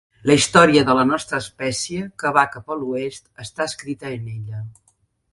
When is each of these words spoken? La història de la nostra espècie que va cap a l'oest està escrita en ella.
La 0.27 0.35
història 0.37 0.81
de 0.85 0.93
la 0.99 1.01
nostra 1.09 1.41
espècie 1.43 2.07
que 2.23 2.31
va 2.37 2.45
cap 2.55 2.73
a 2.75 2.77
l'oest 2.79 3.27
està 3.45 3.67
escrita 3.73 4.15
en 4.17 4.25
ella. 4.37 4.63